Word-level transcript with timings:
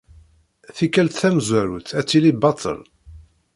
Tikelt 0.75 1.13
tamezwarut 1.19 1.89
ad 1.99 2.05
tili 2.07 2.31
baṭel. 2.41 2.79